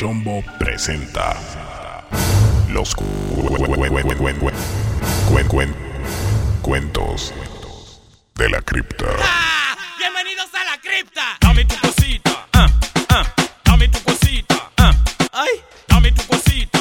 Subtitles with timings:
[0.00, 1.36] Chombo presenta
[2.70, 2.96] los
[6.62, 7.34] cuentos
[8.34, 9.04] de la cripta.
[9.98, 11.36] Bienvenidos a la cripta.
[11.42, 12.66] Dame tu cosita, ah,
[13.10, 14.94] ah, dame tu cosita, ah,
[15.32, 16.79] ay, dame tu cosita.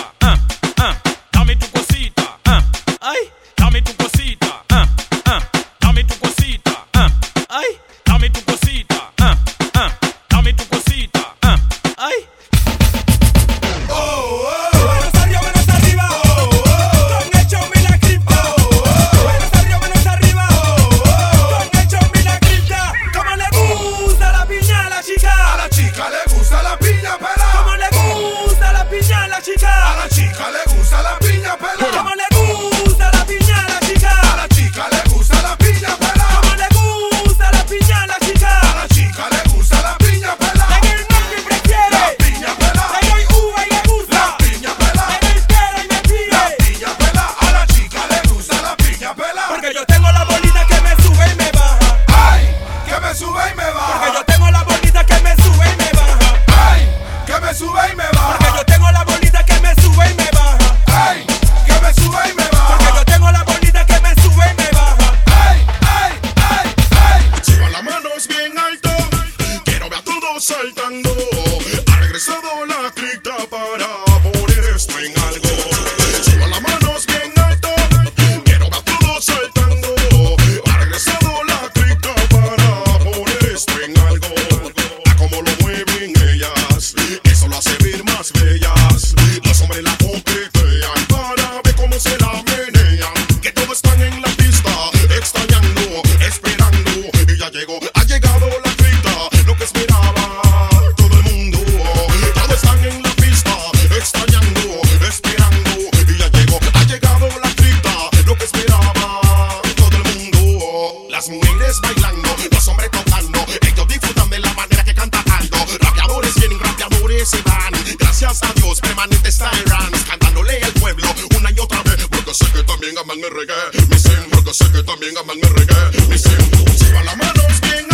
[123.20, 123.88] aman el reggae.
[123.90, 126.08] Mi porque sé que también aman el reggae.
[126.08, 127.94] Mi sim, si va la mano, es quien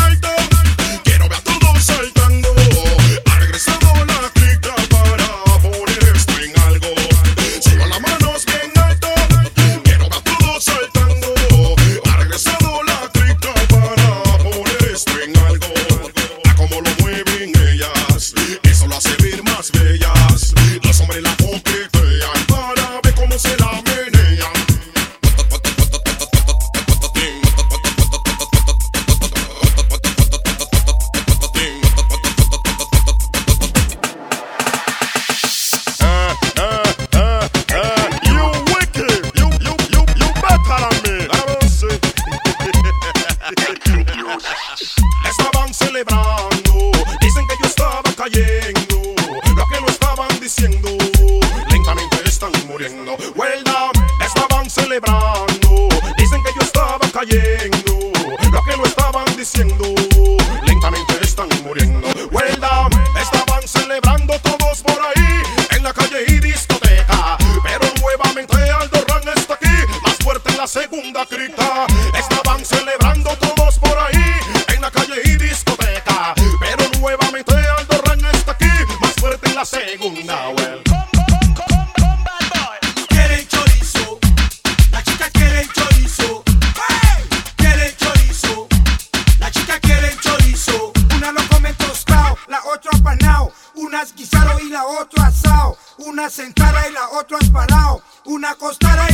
[97.15, 98.01] otro has parado.
[98.25, 99.07] Una costara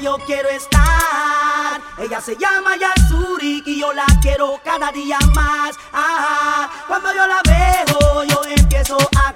[0.00, 1.80] yo quiero estar.
[1.98, 5.76] Ella se llama Yasuri y yo la quiero cada día más.
[5.92, 6.70] Ah, ah, ah.
[6.88, 9.32] Cuando yo la veo, yo empiezo a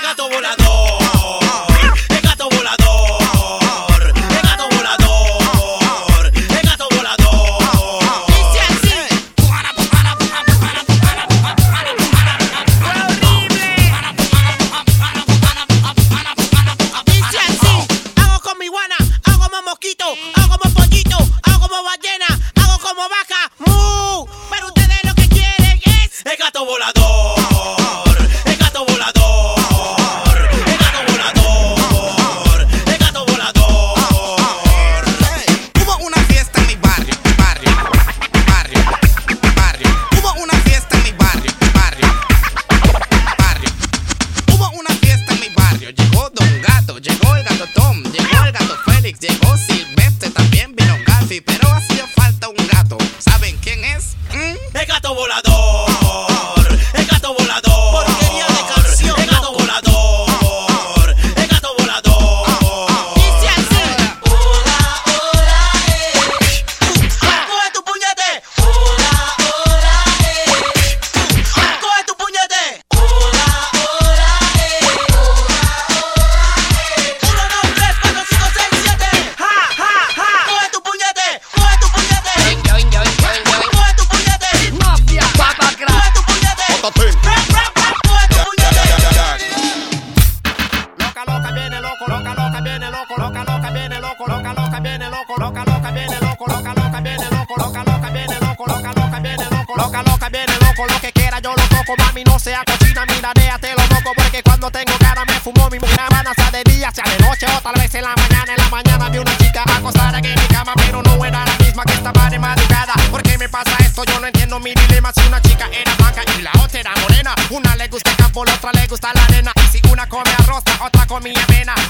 [0.00, 1.47] gato volador.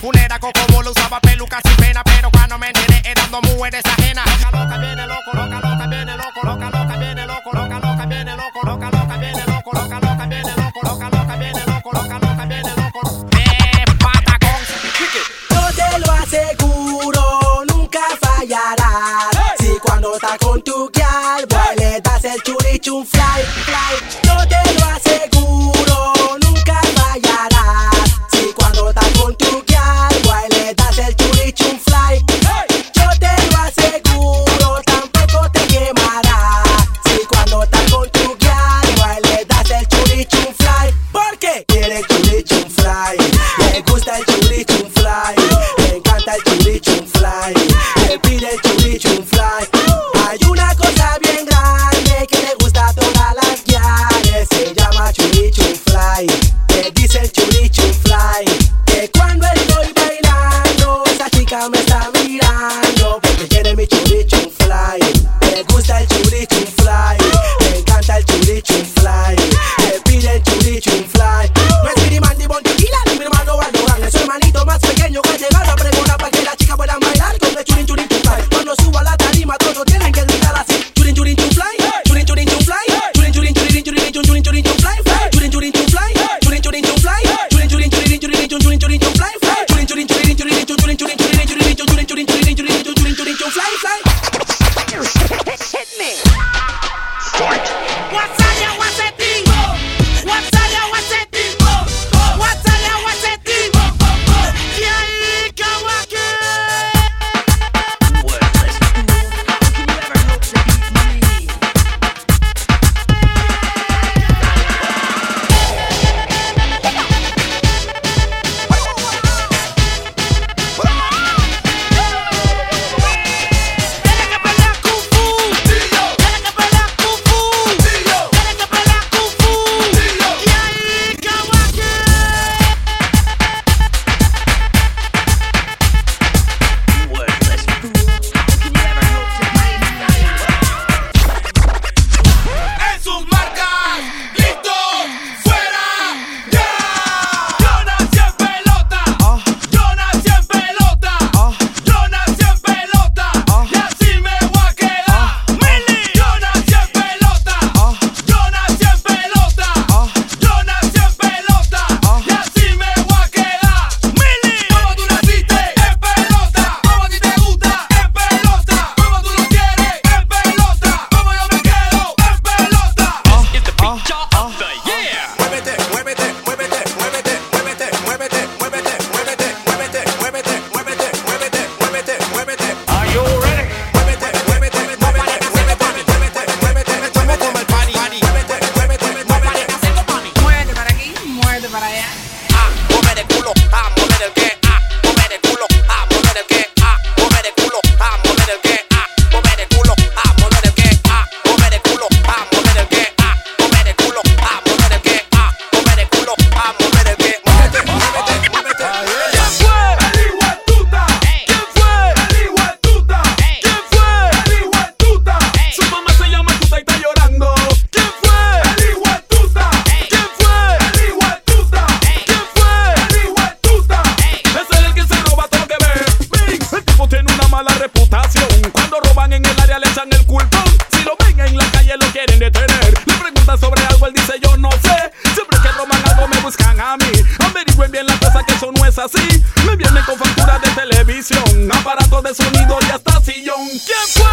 [0.00, 1.77] Culera, coco, bola, usaba peluca, así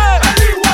[0.06, 0.20] Hey!
[0.22, 0.65] Hey!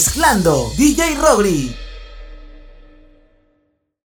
[0.00, 1.89] Mezclando DJ Robri.